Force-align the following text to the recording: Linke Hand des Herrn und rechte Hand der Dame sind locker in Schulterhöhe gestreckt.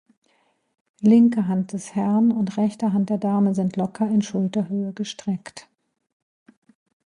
Linke 1.01 1.47
Hand 1.47 1.73
des 1.73 1.93
Herrn 1.93 2.31
und 2.31 2.57
rechte 2.57 2.91
Hand 2.91 3.11
der 3.11 3.19
Dame 3.19 3.53
sind 3.53 3.75
locker 3.75 4.07
in 4.09 4.23
Schulterhöhe 4.23 4.93
gestreckt. 4.93 5.67